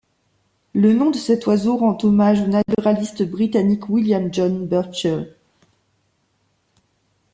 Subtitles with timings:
[0.73, 5.35] Le nom de cet oiseau rend hommage au naturaliste britannique William John Burchell.